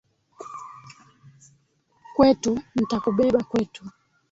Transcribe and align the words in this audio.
Kwetu, 2.15 2.51
ntakubeba 2.79 3.39
kwetu 3.49 3.83